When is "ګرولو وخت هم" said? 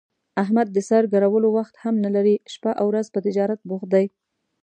1.13-1.95